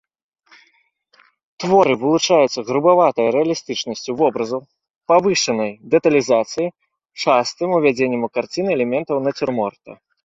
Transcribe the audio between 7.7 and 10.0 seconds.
увядзеннем у карціны элементаў нацюрморта.